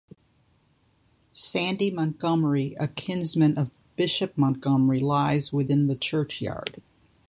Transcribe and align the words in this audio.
Sandy 1.31 1.91
Montgomery, 1.91 2.73
a 2.79 2.87
kinsman 2.87 3.55
of 3.55 3.69
Bishop 3.97 4.35
Montgomery 4.35 4.99
lies 4.99 5.53
within 5.53 5.85
the 5.85 5.95
churchyard. 5.95 6.81